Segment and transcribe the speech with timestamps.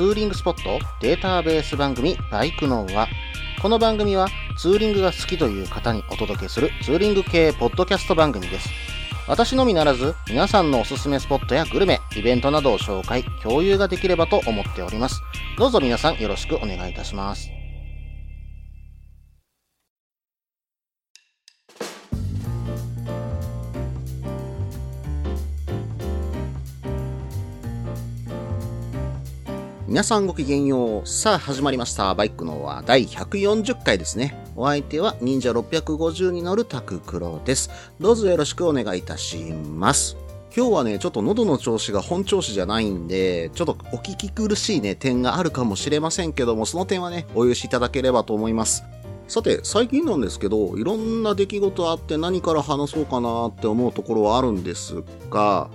[0.00, 3.06] ツーリングスポットデータベース番組バイクノーは
[3.60, 8.70] この番組はツーリングが好きという方にお届けするツーリング系ポッドキャスト番組です。
[9.28, 15.20] 私のみならず皆さんのおすすめスポットやグルメ、イベントなどを紹介、共有ができればと思っております。
[15.58, 17.59] どうぞ皆さんよろしくお願いいたします。
[29.90, 31.08] 皆さんごきげんよう。
[31.08, 32.14] さあ始まりました。
[32.14, 34.40] バイクのは第140回ですね。
[34.54, 37.70] お相手は忍者650に乗るタククロです。
[37.98, 40.16] どうぞよろしくお願いいたします。
[40.56, 48.84] 今日はね、ちょっと喉の調子が本調子じゃないんで、ちょっとお聞き苦しいね、点があるかもしれませんけども、その点はね、お許しいただければと思います。
[49.26, 55.68] さて、最近なんですけど、いろんな出来事あって何から話そうかなって思うところはあるんですが、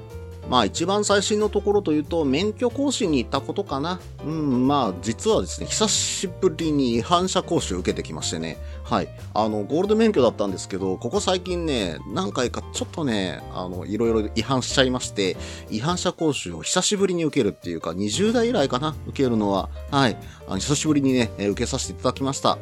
[0.50, 4.00] まあ一番最新のところというと、免許更新に行ったことかな。
[4.26, 8.58] うん、まあ実はですね、久しぶりに違反者講習受けてきましてね。
[8.84, 9.10] はい。
[9.34, 15.38] あの、ゴールド免許だったんですけど、ここ最近ね、何回かちょっとね、あの、いろいろ違反しちゃいまして、
[15.72, 19.70] 違反者講習を久しぶりに受けるっていうか、20代以来かな、受けるのは。
[19.90, 20.18] はい。
[20.48, 22.58] あの久しぶりにね、受けさせていただきました。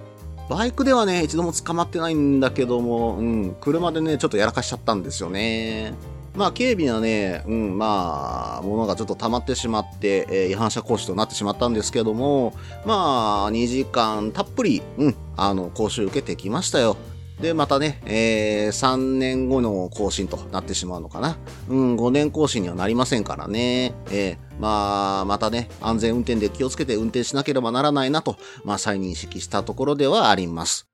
[0.50, 5.94] バイクではね、一度も捕まってないんだけども、うん、車でね、ちょっとやらかしちゃったんですよね。
[6.36, 12.54] まあ、警備なね、うん、まあ、ものがちょっと溜まってしまって、えー違反者講習となってしまったんですけども、
[12.86, 16.98] まあ、2時間たっぷり、うん、あの、講習受けてきましたよ。
[17.42, 21.38] で、またね、えー、3年後の更新となってしまうのかな。
[21.68, 23.94] うん、5年更新にはなりませんからね。
[24.12, 30.88] えー、まあ、またね、安全運転で気をつけて運転しなければならないなと、まあ、再認識したところではあります。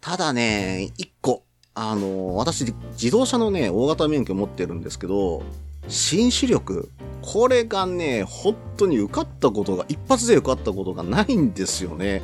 [0.00, 5.42] ただね、一個、あの、私、自動車のね、大型免許持ってるんですけど、
[5.88, 6.88] 新視力、
[7.20, 12.22] これがね、本当に受かったことが、一発で受かったことがないんですよね。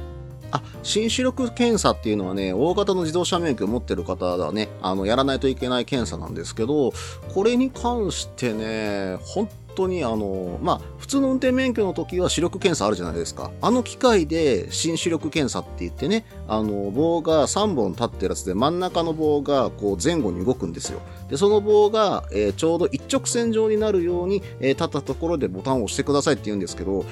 [0.53, 6.93] あ、新視力検査っていうのはね、大型の自動車免許を持ってる方はね、あの、やらないといけない検査なんですけど、
[7.35, 13.51] これに関してね、本当にあの、まあ、普通の運転免許の時は視力検査あるじゃないですか。
[13.61, 21.01] あの機械で新視力検査って言ってね、あの、棒が3本立ってるやつで真ん中の棒がこう前後に動くんですよ。
[21.29, 27.05] で、その棒が、えーちょうど一直線上になるように、えー立ったところでボタンを押してくださいって言うんですけど、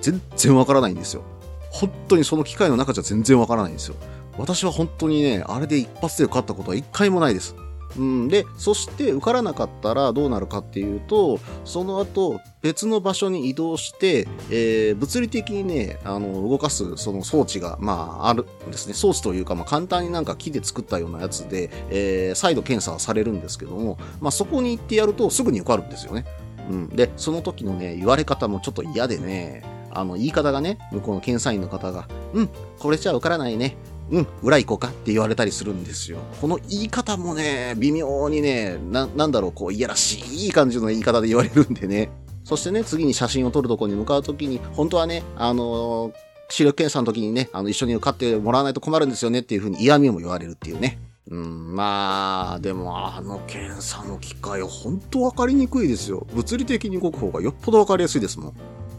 [0.00, 1.22] 全然わからないんですよ。
[1.70, 3.96] 本当にその機械の中じゃ全然わからないんですよ。
[4.38, 7.54] 私は本当にね、あれで一発で受かったことは一回もないです。
[7.98, 18.94] うん、で、そして受からなかったらどうなるかっていうと、その後別の場所に移動して、えー物理的にね、あの、動かすその装置が、まあ、あるんですね。
[18.94, 26.24] 装置というか、まあ、簡単になんか木で作ったようなやつで、えー再度検査はされるんですけども、まあ、そこに行ってやるとすぐに受かるんですよね。
[26.70, 26.88] うん。
[26.88, 33.76] で、その時のね、言われ方もちょっと嫌でね、あの、言い方がね、向こうの検査員の方が、うん、これじゃ受からないね。
[34.10, 36.18] うん、裏行こうかって言われたりするんですよ。
[36.40, 42.10] この言い方もね、微妙にね、な、なんだろう、こう、いやらしい感じの言い方で言われるんでね。
[42.44, 46.12] そしてね、次に写真を撮るとこに向かうときに、本当はね、あのー
[46.48, 50.98] 視力検査の時にね、あの、一緒に受かってもらわないと困るんですよねっていうふうに嫌味も言われるっていうね。
[51.28, 56.24] うん、まあ、でもあの検査の機械本当わかりにくいですよ。
[56.32, 58.56] 物理的に動く方がよっぽどわかりやすいですもん。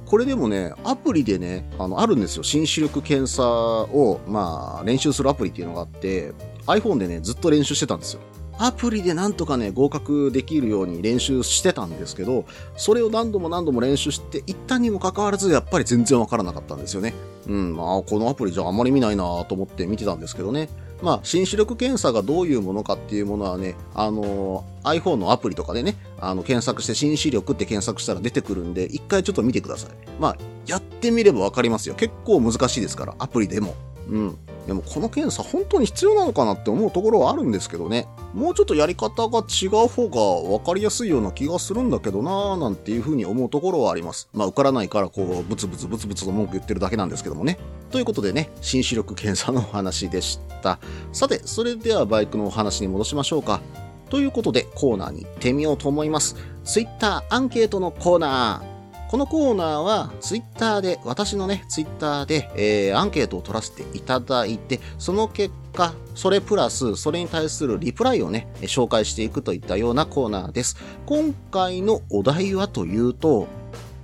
[0.07, 2.43] これでもね、アプリでね、あの、あるんですよ。
[2.43, 6.31] 新視力検査を、まあ、練習するアプリっていうのがあって、
[6.65, 8.21] iPhone でね、ずっと練習してたんですよ。
[8.59, 12.45] アプリでなんとかね、合格できるように練習してたんですけど、
[12.75, 17.13] それを何度も何度も練習して、一旦にもかかわらず、やっぱり全然わからなかったんですよね。
[17.47, 20.69] うん、まあ、このアプリじゃあんまり見ないなと思って見てたんですけどね。
[21.01, 29.91] まあ、新視力検査がどういうものかっていうものはね、あの iPhone のアプリとかでね、あの、検索して新視力って検索したら出てくるんで、一回ちょっと見てください。
[30.19, 31.95] まあ、やってみればわかりますよ。
[31.95, 33.75] 結構難しいですから、アプリでも。
[34.09, 34.37] うん。
[34.67, 38.07] でもこの検査本当に必要なのかなって思うところはあるんですけどね。
[38.33, 44.27] もうちょっとやり方が違う方が分かりやすいような気がするんだけどなぁなんていうふうに思うところはあります。
[44.33, 47.57] まあ受からないからこうブツブツブツブツと文句言ってるだけなんですけどもね。
[47.91, 50.79] ということでね、新視力検査のお話でした。
[51.13, 53.61] さて、それではバイクのお話に戻しましょうか。
[54.09, 56.35] ということでコーナーに行ってみようと思います。
[56.65, 58.76] Twitter アンケートのコーナー。
[59.09, 70.75] このコーナーはツイッターで、私のね、ツイッターで、えーアンケートを取らせていただいて、その結果、それプラス、それに対するリプライをね、紹介していくといったようなコーナーです。
[71.05, 73.47] 今回のお題はというと、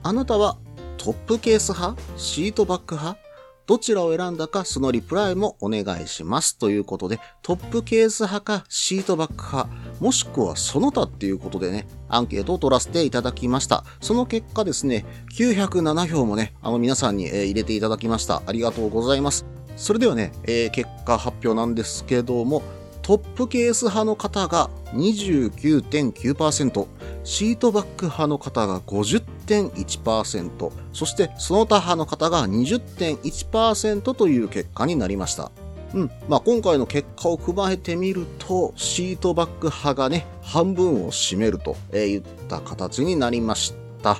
[0.03, 0.57] あなたは
[0.97, 2.01] トップケース派？
[2.15, 3.22] シートバック派？
[3.65, 6.57] どちらを選んだかそのリプライもお願いします。
[6.57, 9.69] ということで、トップケース派かシートバック派、
[10.01, 13.85] もしくはその他っていうことでね、アンケートを取らせていただきました。
[14.01, 15.05] その結果ですね、
[15.37, 18.41] 907票もね、あの皆さんに、え入れていただきました。
[18.45, 19.45] ありがとうございます。
[19.77, 22.61] それではね、えー、結果発表なんですけども、
[23.03, 26.87] トップケース派の方が29.9%、
[27.25, 35.51] シートバック派の方が50.1%、そしてその他派の方が20.1%という結果になりました。
[35.93, 36.11] うん。
[36.29, 44.17] まあ、今回の結果を踏まえてみると、シートバック派がね、半分を占めるといった形になりました。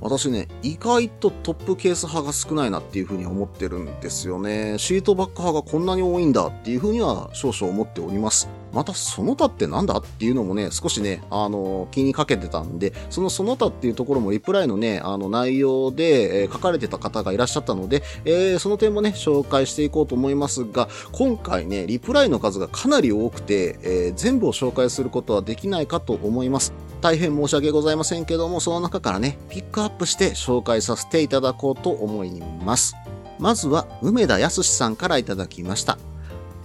[0.00, 4.76] 私ね、意外とトップケース派が少ないなっていうふうに思ってるんですよね。
[4.78, 8.48] シートバック派がこんなに多いんだっていうふうには少々思っております。
[8.72, 26.74] またその他ってなんだっていうのもね、少しね、あの、気にかけてたんで、そのその他っていうところもリプライのね、あの内容で、えー、書かれてた方がいらっしゃったので、えー、その点もね、紹介していこうと思いますが、今回ね、リプライの数がかなり多くて、えー、全部を紹介することはできないかと思います。
[27.06, 32.96] 大変申し訳ございませんけども、その中からね、ピックアップして紹介させていただこうと思います。
[33.38, 35.98] まずは、梅田康さんからいただきました。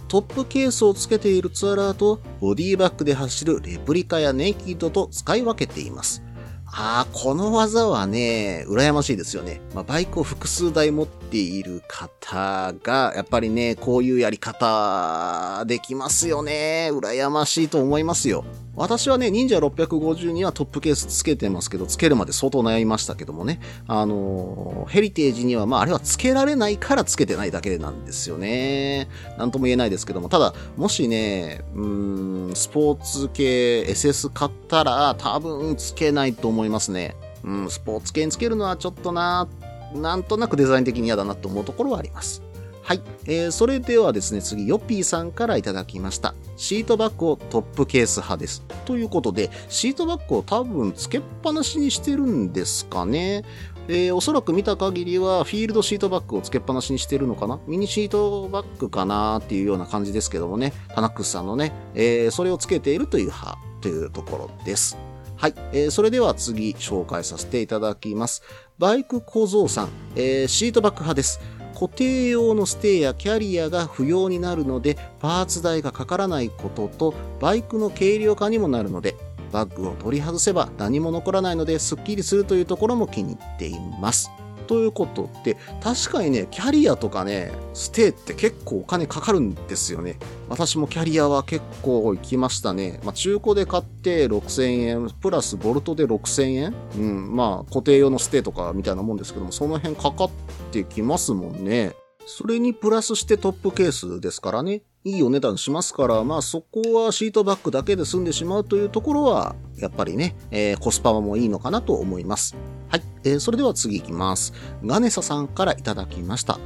[0.08, 6.24] トップケースを付けているツアラーとボディバッグで走るレプリカやネイキッドと使い分けています。
[6.66, 9.62] ああ、この技はね、羨ましいですよね。
[9.76, 16.90] まあ、バイクを複数台持っている方が、やっぱりね、こういうやり方できますよね。
[16.92, 18.44] 羨ましいと思いますよ。
[18.76, 23.60] 私はね、忍者650にはトップケースつけてますけど、つけるまで相当悩みましたけどもね。
[23.88, 29.10] あのヘリテージには、まあ、あれはつけられないからつけてないだけなんですよね。
[29.38, 37.16] なんとも言えないですけども、ただ、もしね、うん、スポーツ系 SS 買ったら、多分つけないと思いますね。
[37.44, 39.50] うん、スポーツ系につけるのはちょっとな、
[39.94, 42.42] なんとなくデザイン的に嫌だなと思うところはあります。
[42.84, 43.02] はい。
[43.26, 46.34] えー、それではですね、次、ヨッピーさんからいただきました。
[46.58, 48.64] シートバッグをトップケース派です。
[48.86, 53.44] ということで、シートバッグを多分つけっぱなしにしてるんですかね。
[53.88, 57.60] えー、おそらく見た限りは、フィールドシートバッグをつけっぱなしにしてるのかな？
[57.68, 64.98] ミニシートバッグかなっていうような感じですけどもね、タナックスさんのね、えー、それをつけているという派というところです。
[65.36, 68.44] はい、えー、それでは次紹介させていただきます。
[68.78, 71.40] バイク小僧さん、えー、シートバッグ派です。
[71.82, 79.16] 固定用のステーやキャリアが不要になるので、パーツ代がかからないことと、バイクの軽量化にもなるので、
[79.52, 84.30] バッグを取り外せば何も残らないので、スッキリするというところも気に入っています。
[84.68, 90.18] ということで、確かにね、キャリアとかね、ステーって結構お金かかるんですよね。
[90.48, 93.02] 私もキャリアは結構行きましたね。
[93.04, 96.74] まあ、中古で買って6000円、プラスボルトで6000円？
[96.96, 100.30] うん、まあ、固定用のステーとかみたいなもんですけども、その辺かかっ
[100.72, 101.96] てきますもんね。
[102.26, 104.82] それにプラスしてトップケースですからね。
[105.04, 112.56] いいお値段しますから、まあそこはシートバッグだけで済んでしまうというところは、やっぱりね、えー、コスパもいいのかなと思います。
[112.90, 114.54] はい、えー、それでは次行きます。
[114.86, 116.60] ガネサさんからいただきました。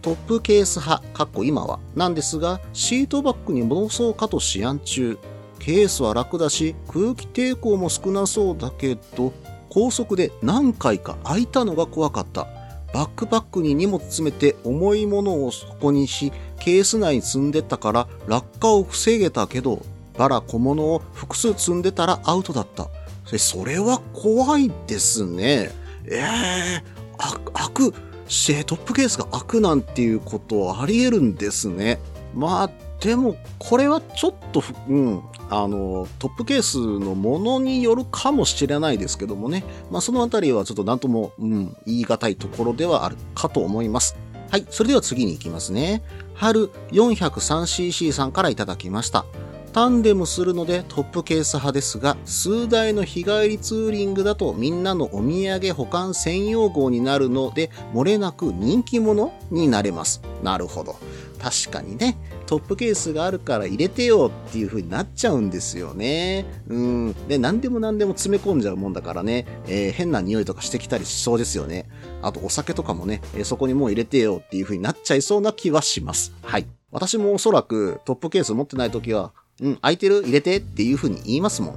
[0.00, 5.18] トップケース派、かっこ今は、なんですが、シートバッグに戻そうかと思案中。
[5.58, 9.32] ケースは楽だし、空気抵抗も少なそうだけど、
[9.70, 12.46] 高速で何回か開いたのが怖かった。
[12.94, 19.82] バックパックに荷物詰めて重いものをそこにし、ケース内に積んでったから落下を防げたけど、
[20.16, 22.88] バラ小物を複数積んでたらアウトだった。
[23.36, 25.72] それは怖いですね。
[26.06, 31.98] ええー、開く、トップケースが開くなんていうことあり得るんですね。
[32.32, 32.70] まあ、
[33.00, 39.64] でも、これはちょっと、うん、あの、トップケースのものによるかもしれないですけどもね。
[39.90, 44.16] まあ、そのあたりはちょっとなんとも、うん、言い難いところではあるかと思います。
[44.50, 46.02] はい、それでは次に行きますね。
[46.34, 49.26] 春 403cc さんからいただきました。
[49.72, 60.22] タンデムするのでトップケース派ですが、数台の日帰りツーリングだとみんなのお土産保管専用号になるので、漏れなく人気者になれます。
[60.44, 60.94] なるほど。
[61.42, 66.44] 確かにね、トップケースがあるから入れてよっていう風になっちゃうんですよね。
[66.68, 67.12] うん。
[67.28, 71.88] で、何でも何でも詰め込んじゃうもんだからね、えー、変な匂いとかしてきたりしそうですよね。
[72.22, 76.32] あとお酒とかもね、えー、そこにもう入れてよっていう風になっちゃいそうな気はします。
[76.42, 76.66] はい。
[76.90, 80.22] 私もおそらくトップケース持ってない時は、うん、空いてる？
[80.22, 81.74] 入れてっていう風に言いますもん。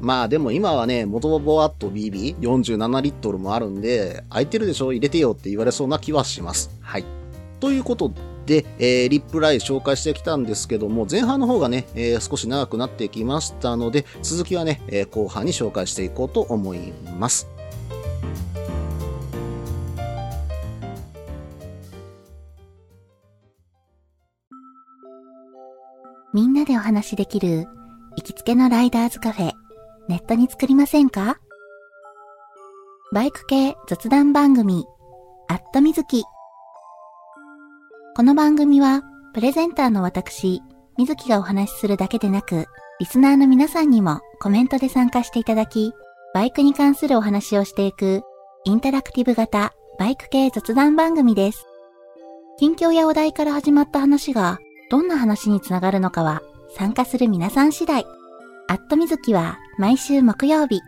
[0.00, 4.92] まあでも今はね、元ボワット BB47 リットルもあるんで、空いてるでしょ？
[4.92, 6.70] 入れてよって言われそうな気はします。
[6.80, 7.04] はい。
[7.60, 8.12] ということ
[8.46, 17.48] で、えー、リップライ紹介してきたんですけども、前半の方がね、えー、少し長くなってきましたので、続きはね、えー、後半に紹介していこうと思います。
[26.32, 27.68] みんなでお話しできる
[28.16, 29.52] 行きつけのライダーズカフェ、
[30.08, 31.38] ネットに作りませんか？
[33.12, 34.84] バイク系雑談番組、
[35.48, 36.24] アットみずき。
[38.16, 39.02] この番組は、
[39.32, 40.62] プレゼンターの私、
[40.96, 42.66] みずきがお話しするだけでなく、
[43.00, 45.92] リスナーの皆さんにもコメントで参加していただき、
[46.32, 48.22] バイクに関するお話をしていく、
[48.62, 51.66] インタラクティブ型バイク系雑談番組です。
[52.56, 54.60] 近況やお題から始まった話が、
[54.92, 56.40] どんな話につながるのかは、
[56.76, 58.06] 参加する皆さん次第。
[58.68, 60.80] アットみずきは毎週木曜日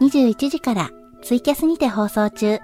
[0.00, 0.90] 21時から
[1.22, 2.60] ツイキャスにて放送中。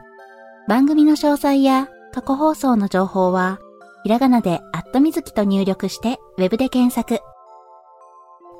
[0.66, 3.58] 番組の詳細や過去放送の情報は、
[4.04, 7.20] ひらがなでアットみずきと入力してウェブで検索。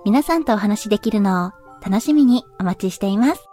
[0.04, 3.49] 皆さんとお話しできるのを楽しみにお待ちしています。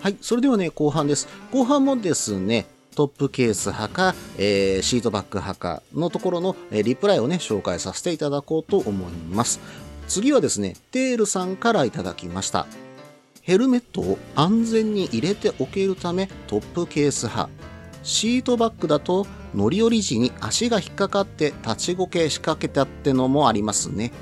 [0.00, 1.26] はい、それではね、後半です。
[1.50, 9.60] 後半もですね、トップケース派か、えー、シートバック派かのところの、えー、リプライをね、紹介させていただこうと思います。
[10.08, 12.66] 次はですね、テールさんからいただきました。
[13.42, 17.50] ヘルメットを安全に入れておけるためトップケース派。
[18.02, 24.12] シートバックだと乗り降り時に足が引っかかって立ちこけ仕掛けたってのもありますね。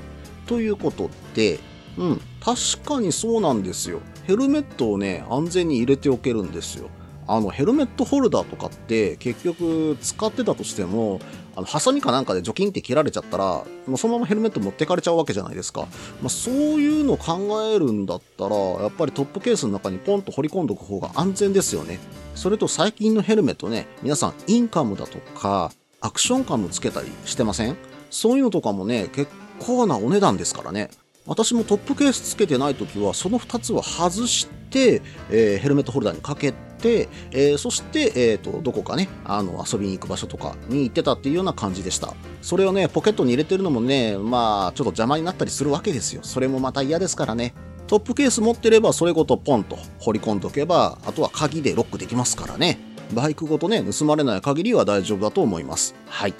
[0.45, 1.59] ということで、
[1.97, 4.01] うん、確かにそうなんですよ。
[4.25, 6.89] ヘルメットをね、安全に入れておけるんですよ。
[7.27, 11.19] あの、ヘルメットホルダーとかって結局使ってたとしても、
[11.55, 15.87] あの、ハサミかなんかで除菌って切られちゃったら、もうそのままヘルメット持ってかれちゃうわけじゃないですか。
[16.21, 21.99] まあ、そういうの考えるんだったら、やっぱりトップケースの中にポンと掘り込んどく方が安全ですよね。
[22.35, 27.77] それと最近のヘルメットね、皆さんインカムだとか、アクションカムつけたりしてません？
[28.09, 30.89] そういうのとかもね、結構なお値段ですからね。
[31.25, 36.57] 私もトップケースつけてない時はその2つは外して、えー、ヘルメットホルダーにかけて、
[36.89, 42.13] えー、そして、えーと、どこかねあの遊びに行く場所とかに行ってたっていうような感じでした。
[42.41, 46.21] それをねポケットに入れてるのもねまあちょっと邪魔になったりするわけですよ。
[46.23, 47.53] それもまた嫌ですからね。
[47.87, 52.79] トップケース持ってればそれごとポンと掘り込んでおけばあとは鍵でロックできますからね。
[53.13, 55.95] バイクごとね盗まれない限りは大丈夫だと思います。
[56.07, 56.33] はい。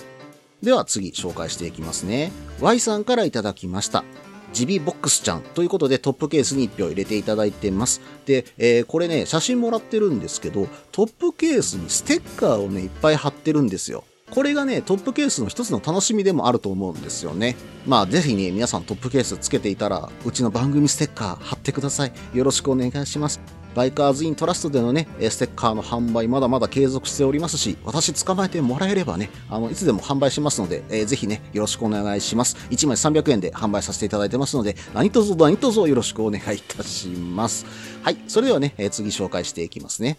[0.62, 2.32] では次紹介していきますね。
[2.62, 4.06] Y さんからいただきました。
[4.54, 8.02] ジビボックスちゃんということでトップケースに1票入れていただいてます。
[8.26, 14.06] で、えー、これね、写真もらってるんですけど、トップケースにステッカーをね、いっぱい貼ってるんですよ。
[14.32, 17.56] これがね、トップケースの一つの楽しみでもあると思うんですよね。
[17.86, 22.14] まあ、ぜひね、皆さんトップケースつけていたら、うちの番組ステッカー貼ってください。
[22.34, 23.63] よろしくお願いします。
[23.76, 32.56] バイカーズイントラストでのね、ステッカーの販売まだまだ継続しておりますし、私捕まえてもらえればね、あの、いつでも販売しますので、えー、ぜひね、よろしくお願いします。
[32.70, 37.66] 1枚300円で販売させていただいてますので、何卒何卒よろしくお願いいたします。
[38.02, 40.18] はい、それではね、えー、次紹介していきますね。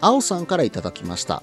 [0.00, 1.42] 青さんからいただきました。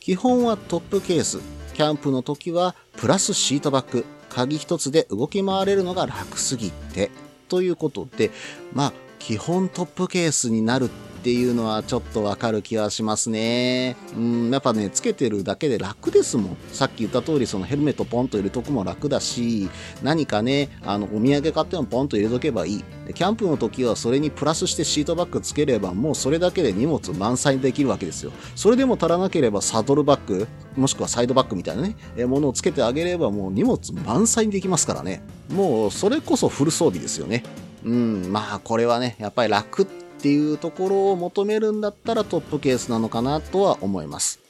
[0.00, 1.40] 基本はトップケース。
[1.74, 4.04] キャンプの時はプラスシートバッグ。
[4.28, 7.10] 鍵一つで動き回れるのが楽すぎて。
[7.48, 8.30] ということで、
[8.72, 8.92] まあ、
[9.26, 10.88] 基本トップケースになるっ
[11.24, 13.96] ていうのはちょっとわかる気はしますね。
[14.16, 16.56] うん、やっぱね、つけてるだけで楽ですもん。
[16.70, 19.68] さっき言った通り、そのヘルメットポンと入れとくも楽だし、
[20.00, 22.84] 何かね、あの、お土産買ってもポンと入れとけばいい。
[23.08, 28.30] でキャンプの時はそれにプラスしてシートバッグつければ、もうそれだけで荷物満載できるわけですよ。
[28.54, 35.24] それでも足らなければサドルバッグ、もしくはサイドバッグみたいなね、えものをつけてあげればもう荷物満載にできますからね。
[35.52, 37.42] もうそれこそフル装備ですよね。
[37.86, 44.40] うん、まあこれはね、やっぱり楽っていうところを求めるんだったらトップケースなのかなとは思います。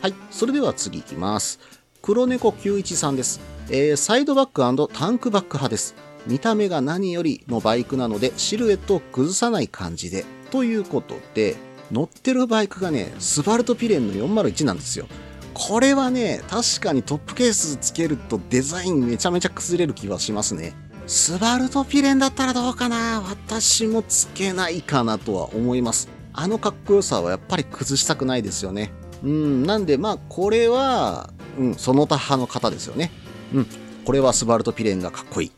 [0.00, 1.58] はい、それでは次行きます。
[2.00, 3.40] 黒猫913です。
[3.68, 4.62] えー、サイドバック
[4.94, 5.96] タンクバック派です。
[6.28, 10.24] 見た目が何よりのバイクなのでシルエットを崩さない感じで。
[10.52, 11.56] ということで、
[11.90, 15.06] 乗ってるバイクがね、スバルトピレンの401なんですよ。
[15.54, 20.74] これはね、確かにトップケースつけるとデザインめちゃめちゃ崩れる気はしますね。
[21.06, 23.20] スバルトピレンだったらどうかな？
[23.20, 26.08] 私もつけないかなとは思います。
[26.32, 28.92] あのかっこよさはやっぱり崩したくないですよね。
[29.22, 33.12] うん、なんでまあこれは、うん、その他派の方ですよね。
[33.54, 33.66] うん、
[34.04, 35.52] これはスバルトピレンがかっこいい。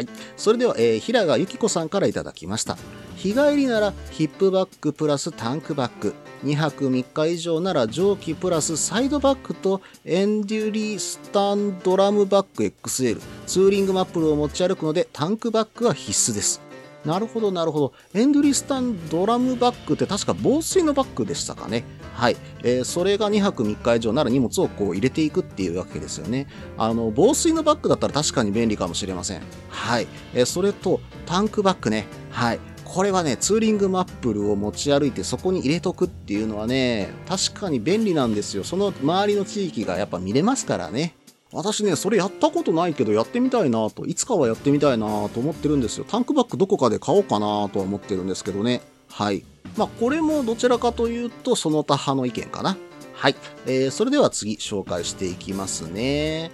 [0.00, 0.08] はい。
[0.36, 2.78] それでは、えー、平賀由紀子さんからいただきました。
[3.16, 6.14] 日帰りならヒップバッグプラスタンクバッグ。
[6.42, 16.62] 2泊3日以上なら蒸気プラスサイドバッグとエンデュリースタンドラムバッグ XL ツーリングマップルを持ち歩くのでタンクバッグは必須です
[17.04, 22.36] なるほどなるほどエンデュリスタンドラムバッグって確か防水のバッグでしたかねはい。
[22.62, 26.46] えー、それが2泊3日以上なら荷物をこう入れていくっていうわけですよね。
[26.76, 29.42] あの、防水のバッグだったら確かに便利かもしれません。
[29.68, 30.06] はい。
[30.34, 32.06] えー、それと、タンクバッグね。
[32.30, 32.60] はい。
[32.84, 38.64] これはね、ツーリングマップルを持ち歩いてそこに入れとくっていうのはね、確かに便利なんですよ。
[38.64, 41.14] その周りの地域がやっぱ見れますからね。
[41.52, 46.04] 私ね、それやったことないけどやってみたいなと、いつかはやってみたいなと思ってるんですよ。
[46.04, 48.82] タンクバッグどこかで買おうかなとは思ってるんですけどね。
[49.08, 49.44] はい。
[49.76, 52.76] まあ、これもどちらかというと、その他派の意見かな。
[53.14, 53.36] はい。
[53.66, 56.50] えー、それでは次、紹介していきますね。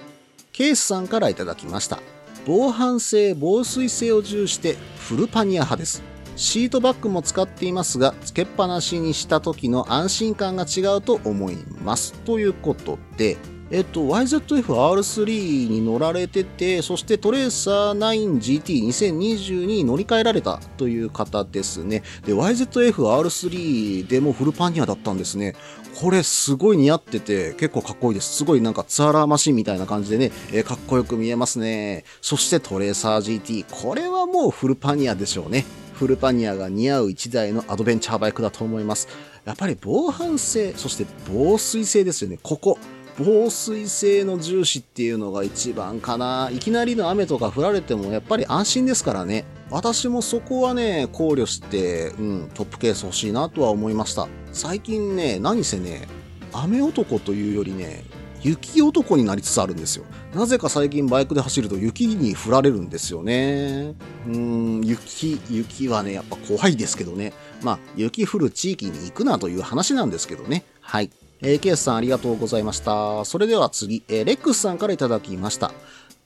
[0.52, 2.00] ケースさんからいただきました。
[2.46, 6.02] 防犯性、防水性を重視してフルパニア派です。
[6.36, 12.12] シートバッグも使っていますが、つけっぱなしにした時の安心感が違うと思います。
[12.25, 13.36] ということで、
[13.70, 17.99] えっと、YZF-R3 に乗られてて、そしてトレーサー
[18.38, 22.02] 9GT2022 に乗り換えられたという方ですね。
[22.25, 25.56] で、YZF-R3 でもフルパニアだったんですね。
[26.00, 28.37] これすごい似合ってて結構かっこいいです。
[28.37, 32.04] すごいなんかツアラーマシンみたいな感じでね、えー、かっこよく見えますね。
[32.20, 33.64] そしてトレーサー GT。
[33.70, 35.64] これはもうフルパニアでしょうね。
[35.94, 39.08] フルパニアが似合う1台のアドベンチャーバイクだと思います。
[39.46, 42.38] やっぱり防犯性、そして防水性ですよね。
[42.42, 42.78] ここ。
[43.18, 46.50] 防水性の重視っていうのが一番かな。
[46.52, 49.44] いきなりの雨とか降られてもやっぱり安心ですからね。
[49.70, 54.28] 私もそこはね、考慮して、うん、トップケース欲しいなとは思いました。
[54.52, 56.06] 最近ね、何せね、
[56.52, 58.04] 雨男というよりね、
[58.42, 60.04] 雪男になりつつあるんですよ。
[60.35, 63.94] なぜか最近バイクで走ると雪に降られるんですよね。
[64.28, 67.32] うーん、雪、雪はね、やっぱ怖いですけどね。
[67.62, 70.64] まあ、雪降る地域に行くなという話なんですけどね。
[70.80, 71.11] はい。
[71.40, 73.25] えー、ケースさんありがとうございました。
[73.25, 75.73] それでは次、えー、レックスさんからいただきました。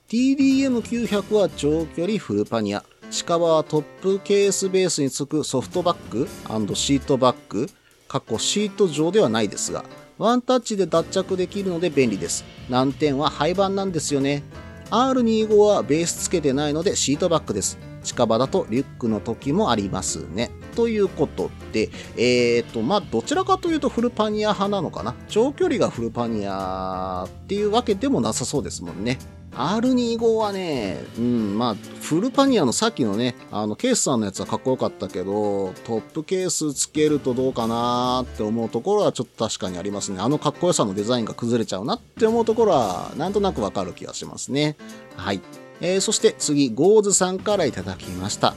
[0.09, 2.83] TDM900 は長距離フルパニア。
[3.11, 6.27] 近場はトップケースベースにつくソフトバッグ
[6.75, 7.67] シートバッグ、
[8.07, 9.83] 過去シート上ではないですが、
[10.17, 12.45] ワンタッチで脱着できるので便利です。
[12.69, 14.43] 難点は廃盤なんですよね。
[14.91, 17.77] R25 はベースつけてないのでシートバッグです。
[18.03, 20.51] 近場だとリュックの時もありますね。
[20.75, 25.15] ということで、えっ、ー、と、まあ、どちらかというとフルパニア派なのかな。
[25.27, 29.19] 長距離がフルパニアっていうわけでもなさそうですもんね。
[29.51, 40.21] R25 はね、うん、まあ、フルパニアのさっきのね、あの、ケースさんのやつはかっこよかったけど、トップケースつけるとどうかなーって思うところはちょっと確かにありますね。
[40.21, 44.77] あのかっこよさのデザインが崩れちゃうなって思うところは、なんとなくわかる気がしますね。
[45.17, 45.41] はい。
[45.81, 48.53] えー、そして次、ゴーズさんからいただきました。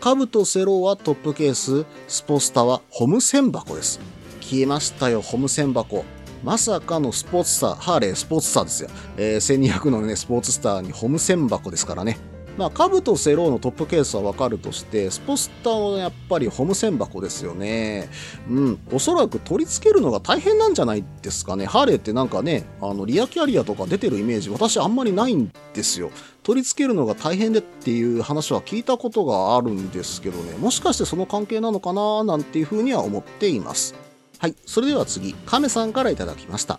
[0.00, 3.98] カブとセロはトップケース、スポスタはホムセン箱です。
[4.40, 6.04] 消えましたよ、ホムセン箱。
[6.44, 8.90] まさかのスポーツスター、ハーレースポーツスターですよ。
[9.16, 12.18] えー、1200のね、スポーツスターにホムセン箱ですからね。
[12.56, 18.08] まあ、カブとセローのトップケースはわかるとして、スポスターはやっぱりホム線箱ですよね。
[18.48, 21.66] うん、おそらく取り付けるのが大変なんじゃないですかね。
[21.66, 26.10] ハーレーってなんかね、あの、リアキャリアとか出てるイメージ、私あんまりないんですよ。
[26.42, 33.94] 取り付けるのが大変でっていう話は聞いたことがあるんですけどね、もしかしてその関係なのかななんていうふうには思っています。
[34.38, 36.78] はい、それでは次、亀さんからいただきました。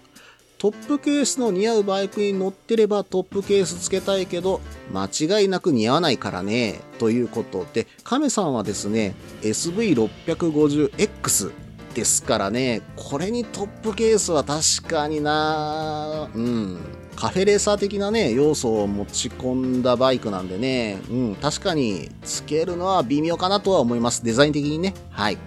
[0.57, 4.59] トップケースの似合うバイクに乗ってればトップケースつけたいけど、
[4.91, 6.81] 間違いなく似合わないからね。
[6.97, 11.51] ということで、亀さんはですね、SV650X
[11.93, 16.79] ですからね、これにトップケースは確かになうん。
[17.15, 24.23] カフェレーサー的なね、要素を持ち込んだバイクなんでね、うん、確かにつけるのは微妙かなとは思います。
[24.23, 24.93] デザイン的にね。
[25.09, 25.37] はい。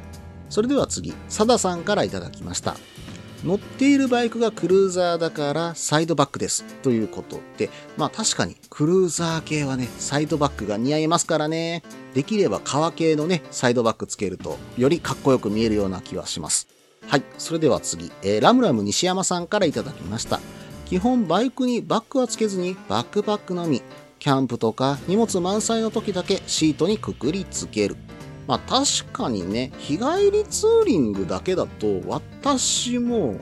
[0.49, 2.75] それでは次、サダさんからいただきました。
[3.45, 6.65] 乗っているバイクがクルーザーだからサイドバックです。
[6.83, 11.83] ということで、まあ確かにクルーザー系はね、サイドバックが似合いますからね。
[12.15, 16.69] できれば革系のね、サイドバックつけると、よりかっこよく見えるような気はします。
[17.07, 17.23] はい。
[17.39, 20.39] それでは次、えー、ラムラム西山さんからいただきました。
[20.85, 23.83] 基本バイクにバックはつけずにバックパックのみ。
[24.19, 27.97] キャンプとか荷物満載の時だけシートにくくりつける。
[28.47, 33.37] まあ確かにね、日帰りツーリングだけだと、私も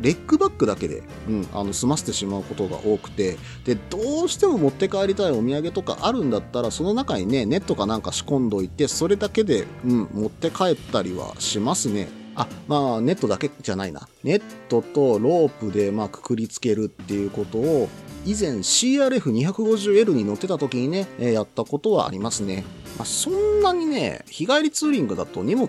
[0.00, 17.88] レッグバッグだけで、うん、あの済ませてしまうことが多くてでどうしても持って帰りたいお土産とかあるんだったらその中にねネットかなんか仕込んどいてそれだけで、うん、持って帰ったりはしますねあまあネットだけじゃないなネットとロープでまあくくりつけるっていうことを
[18.26, 22.64] 以前 CRF250L に乗ってた時にね、やったことはありますね。
[22.96, 25.68] まあ、そんなにね、日帰りツーリングだと荷物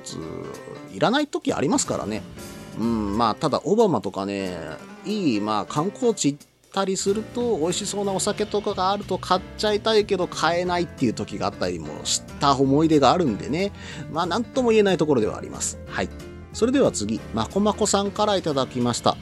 [0.94, 2.22] いらない時ありますからね。
[2.80, 4.58] うん、まあ、ただオバマとかね、
[5.06, 13.72] いい、まあ、観光地行ったりすると、美味しそうなお酒とかがあると買っちゃいたいけど買えないっていう時があったりもした思い出があるんでね。
[14.12, 15.80] まあ、なんとも言えないところではあります。
[15.88, 16.10] はい。
[16.54, 19.18] それでは次、まこまこさんからいただきました。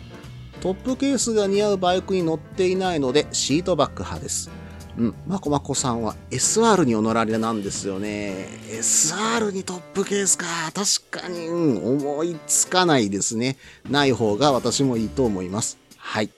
[0.62, 4.50] トップケースが似合うバイクに乗っていないので、シートバック派です。
[4.98, 8.48] うん、まこまこさんは SR にお乗られなんですよね。
[8.70, 10.46] SR にトップケースか。
[10.74, 13.58] 確かに、うん、思いつかないですね。
[13.90, 15.78] ない方が私もいいと思います。
[15.98, 16.30] はい。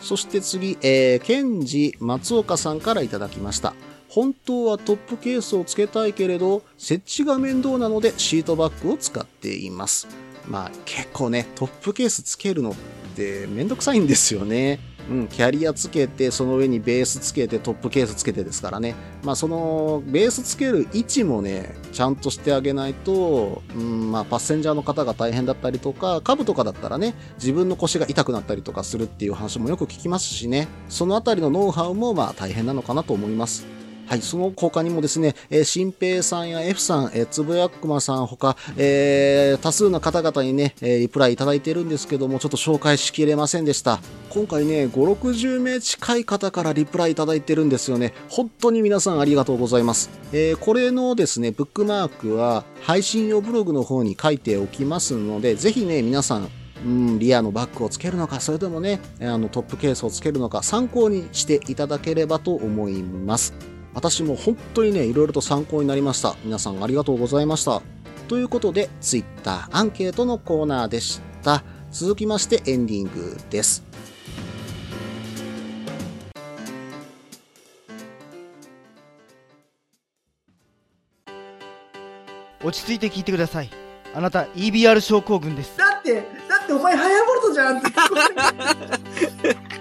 [0.00, 3.74] そして次、えー、ケンジ松岡さんからいただきました。
[4.08, 10.08] 本当はトップケースをつけたいけれど、設置が面倒なのでシートバッグを使っています。
[10.48, 12.74] まあ結構ね、トップケースつけるのっ
[13.14, 14.80] てめんどくさいんですよね。
[15.10, 18.94] うん、キャリアつけて、その上にベースつけて、トップケースつけてですからね。
[19.22, 30.68] まあその、ベースつける位置もね、ちゃんとしてあげないと、うん、まあパッセンジャーの方が大変だったりとか、株とかだったらね、自分の腰が痛くなったりとかするっていう話もよく聞きますしね。
[30.88, 33.71] そのあたりのノウハウもまあ大変なのかなと思います。
[34.12, 44.00] はい、その他にもですね、えー、新平さんや F さん、えー、つぶやくまさんほか、えー、多数の方々にね、え、リプライいただいてるんですけども、ちょっと紹介しきれませんでした。
[44.28, 48.12] 今回ね、5、60名近い方からリプライいただいてるんですよね。
[48.28, 50.10] 本当に皆さんありがとうございます。
[50.34, 56.50] え、これのですね、ブックマークは配信用ブログの方に書いておきますので、ぜひね、皆さん、
[56.84, 63.71] うん、リアのバッグをつけるのか、それともね、あのトップケースをつけるのか、参考にしていただければと思います。
[63.94, 66.34] 私も本当にね、いろいろと参考になりました。
[66.44, 67.82] 皆さんありがとうございました。
[68.28, 71.62] ということで、Twitter アンケートのコーナーでした。
[71.90, 73.82] 続きましてエンディングです。
[82.64, 83.70] 落ち着いて聞いてください。
[84.14, 85.76] あなた EBR 症候群です。
[85.76, 86.22] だって、だ
[86.62, 87.88] ってお前ハヤボルトじゃんって。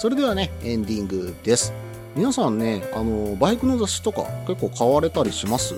[0.00, 1.72] それではね、エンディングです。
[2.14, 5.74] 皆さんね、あの、バイクの雑誌とか結構買われたりします？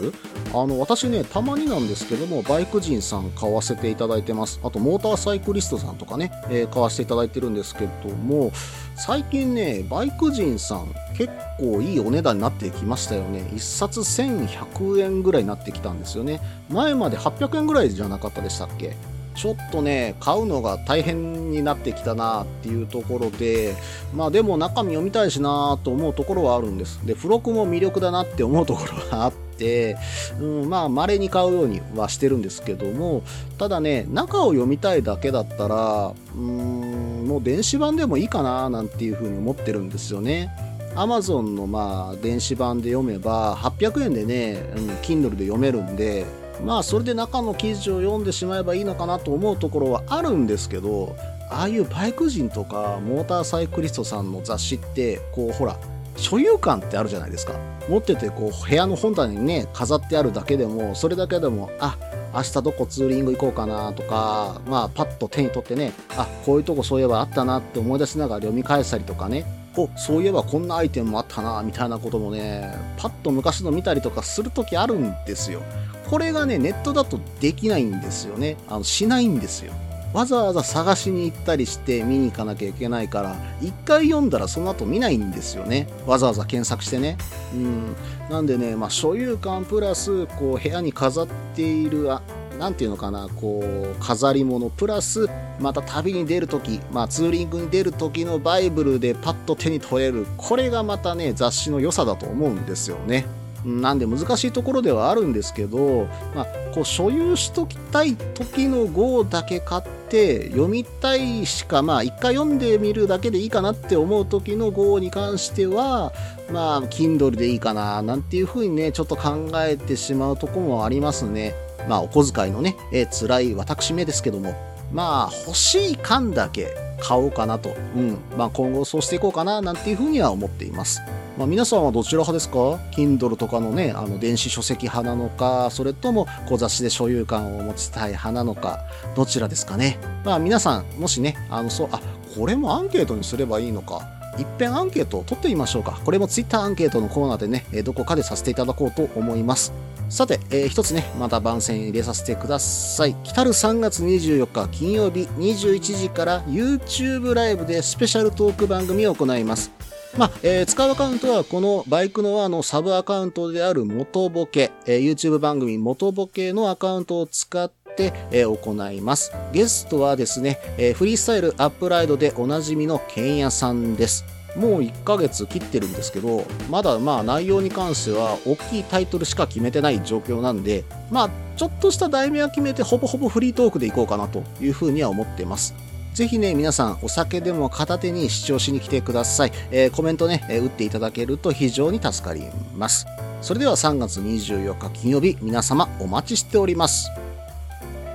[0.53, 4.61] あの、私ね、たまになんですけども、バイク人さん買わせていただいてます。
[4.63, 8.53] あと、モーターサイクリストさんとかね、えー買わせていただいてるんですけども、
[8.95, 13.41] 最近ね、バイク人さん結構いいお値段になってきましたよね。
[13.55, 16.43] 1冊1100円ぐらいになってきたんですよね。
[16.69, 18.95] 前まで800円ぐらいじゃなかったでしたっけ？
[19.41, 23.75] ちょっとね、買うのが大変になってきたなっていうところで、
[24.13, 27.01] まあでも中身読みたいしなと思うところはあるんです。
[27.07, 29.97] で、付録も魅力だなって思うところはあって、
[30.39, 33.23] うん、まあ稀に買うようにはしてるんですけども、
[33.57, 40.51] ただね、中を読みたいだけだったら、うーん、もう電子版でもいいかななんていうふうに思ってるんですよね。
[40.97, 46.27] Amazon のまあ電子版で読めば800円でね、うん、Kindle で読めるんで、
[46.65, 51.17] まあそれで中の記事を読んでしまえばいいのかなと思うところはあるんですけど
[51.51, 55.77] ああいうバイク人とかモーターサイクリストさんの雑誌ってこうほら
[56.17, 57.55] 所有感ってあるじゃないですか。
[57.89, 61.97] 持っててこう部屋の本棚にね飾ってあるだけでもそれだけでもあ
[62.33, 69.45] 明日どこツーリング行こうかなとかまあパッと手に取ってねあこういうとこそういえばあったなって思い出しながら読み返したりとかね。
[69.77, 75.63] おそういえばこんなアイテムもあったなみたいなこともねパッと昔の見たりとかするときあるんですよ。
[76.11, 78.57] これがね、ネットだとできないんですよね。
[78.69, 79.73] あの、しないんですよ。
[80.13, 85.89] わざわざ探しに行ったりして見に行かなきゃいけないから、一回読んだらその後見ないんですよね。
[86.07, 87.17] わざわざ検索してね。
[87.55, 87.95] うん。
[88.29, 92.23] なんでね、まあ、所有感プラス、こう、部屋に飾っている、あ、
[92.59, 95.29] なんていうのかな、こう、飾り物プラス、
[95.61, 100.27] また旅に出るとき、まあ、ツーリングに出るときのバイブルでパッと手に取れる。
[100.37, 103.27] これがまたね、雑誌の良さだと思うんですよね。
[103.65, 116.13] なんで難しいところではあるんですけど、まあ、こう所有しときたい時の号だけ買って読みたいしかまあ一回読んでみるだけでいいかなって思う時の号に関しては
[116.53, 121.55] まあ Kindle でいいかななんていうふうにねちょっと考えてしまうとこもありますね。
[121.89, 124.55] まあお小遣いのね、えー辛い私めですけども。
[124.93, 128.19] まあ欲しい缶だけ買おうかなと、うん。
[128.37, 131.01] まあ、今後そうしていこうかななんていうふうには思っています。
[131.41, 132.59] まあ、皆さんはどちら派ですか
[132.93, 138.81] ？Kindle とかのね、あの電子書籍派なのか、それとも小雑誌で所有感を持ちたい派なのか、
[139.17, 139.99] どちらですかね？
[140.23, 142.01] まあ皆さん、もしね、あの、そう、あ、
[142.37, 144.07] これもアンケートにすればいいのか。
[144.39, 145.99] 一遍アンケートを取ってみましょうか。
[146.05, 149.73] これも Twitter アンケートのコーナーでね、どこかでさせていただこうと思います。
[150.11, 153.15] さて、えー一つね、また番宣入れさせてください。
[153.15, 159.80] 来る3月24日金曜日21時から YouTube ライブでスペシャルトーク番組を行います。
[160.17, 169.33] まあ、えー使うアカウントはこのバイクの輪のサブアカウントである元ボケ、えー YouTube 番組元ボケのアカウントを使って、えー行います。
[169.53, 174.25] ゲストはですね、えーフリースタイルアップライドでおなじみのケンヤさんです。
[174.57, 185.75] もう1ヶ月切ってるんですけど、まだまあ内容に関しては大きいタイトルしか決めてない状況なんで、まあちょっとした題名は決めてほぼほぼフリートークでいこうかなというふうには思ってます。
[186.21, 189.53] ぜひね、皆さん、お酒でも片手に視聴しに来てください。
[189.71, 192.43] えーコメントね、えー打っていただけると非常に助かり
[192.77, 193.07] ます。
[193.41, 197.09] それでは3月24日金曜日、皆様お待ちしております。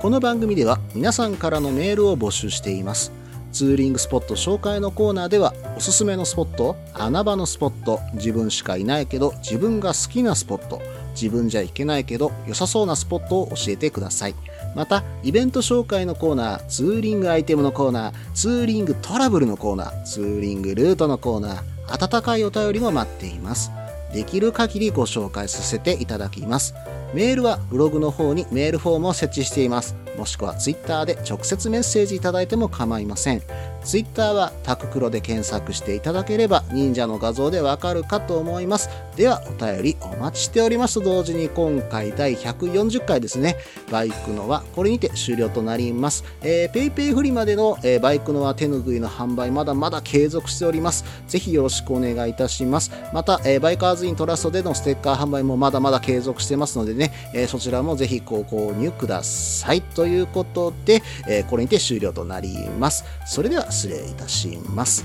[0.00, 3.10] この番組では皆さんからのメールを募集しています。
[3.50, 10.80] ツーリングスポット紹介のコーナーでは、おすすめのスポット、穴場のスポット、自分しかいないけど自分が好きなスポット、
[11.20, 14.36] 自分じゃ行けないけど良さそうなスポットを教えてください。
[14.76, 23.70] また、イベント紹介のコーナー、ツーリングアイテムのコーナー、ツーリングトラブルのコーナー、ツーリングルートのコーナー、温かいお便りも待っています。
[24.12, 26.74] できる限りご紹介させていただきます。
[27.14, 29.96] メールはブログの方にメールフォームを設置しています。
[30.18, 33.42] もしくはツイッターで直接メッセージいただいても構いません。
[33.86, 38.90] ツイッターはタククロで検索していただければ忍者の画像でわかるかと思います。
[39.14, 43.56] ではお便りお待ちしておりますと同時に今回第140回ですね、
[43.90, 46.24] バイクのはこれにて終了となります。
[46.42, 51.04] えー、ペイペイフリまでの、えーバイクのは手ぬぐいの販売まだまだ継続しております。
[51.28, 52.90] ぜひよろしくお願いいたします。
[53.12, 59.80] また、えーバイカーズイントラストでのステッカー販売もまだまだ継続してますのでね、えーそちらもぜひご購入ください。
[59.80, 63.04] ということで、えーこれにて終了となります。
[63.24, 65.04] それでは失礼いたします。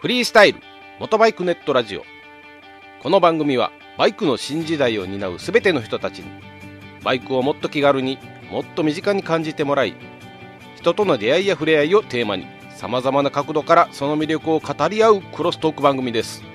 [0.00, 0.60] フリースタイル
[0.98, 2.04] 元バイクネットラジオ
[3.02, 6.30] この番組はバイクの新時代を担うすべての人たちに
[7.04, 8.18] バイクをもっと気軽に
[8.50, 9.94] もっと身近に感じてもらい
[10.74, 16.49] 人との出会いや触れ合いをテーマにさまざまな角度からその魅力を語り合うクロストーク番組です